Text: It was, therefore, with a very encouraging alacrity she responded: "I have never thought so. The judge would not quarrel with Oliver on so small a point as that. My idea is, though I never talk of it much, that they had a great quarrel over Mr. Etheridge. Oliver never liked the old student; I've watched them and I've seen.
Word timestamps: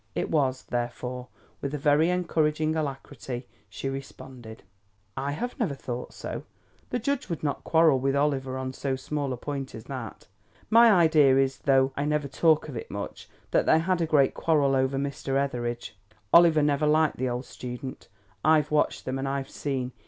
It 0.15 0.31
was, 0.31 0.63
therefore, 0.63 1.27
with 1.61 1.75
a 1.75 1.77
very 1.77 2.09
encouraging 2.09 2.75
alacrity 2.75 3.45
she 3.69 3.87
responded: 3.87 4.63
"I 5.15 5.33
have 5.33 5.59
never 5.59 5.75
thought 5.75 6.11
so. 6.11 6.41
The 6.89 6.97
judge 6.97 7.29
would 7.29 7.43
not 7.43 7.63
quarrel 7.63 7.99
with 7.99 8.15
Oliver 8.15 8.57
on 8.57 8.73
so 8.73 8.95
small 8.95 9.31
a 9.31 9.37
point 9.37 9.75
as 9.75 9.83
that. 9.83 10.25
My 10.71 10.91
idea 10.91 11.37
is, 11.37 11.59
though 11.59 11.93
I 11.95 12.05
never 12.05 12.27
talk 12.27 12.67
of 12.67 12.75
it 12.75 12.89
much, 12.89 13.29
that 13.51 13.67
they 13.67 13.77
had 13.77 14.01
a 14.01 14.07
great 14.07 14.33
quarrel 14.33 14.73
over 14.73 14.97
Mr. 14.97 15.35
Etheridge. 15.35 15.95
Oliver 16.33 16.63
never 16.63 16.87
liked 16.87 17.17
the 17.17 17.29
old 17.29 17.45
student; 17.45 18.07
I've 18.43 18.71
watched 18.71 19.05
them 19.05 19.19
and 19.19 19.27
I've 19.27 19.51
seen. 19.51 19.91